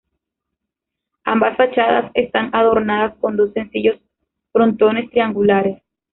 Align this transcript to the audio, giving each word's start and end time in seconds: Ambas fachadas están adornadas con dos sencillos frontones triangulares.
Ambas 1.25 1.57
fachadas 1.57 2.09
están 2.15 2.49
adornadas 2.55 3.13
con 3.19 3.37
dos 3.37 3.53
sencillos 3.53 3.99
frontones 4.51 5.11
triangulares. 5.11 5.79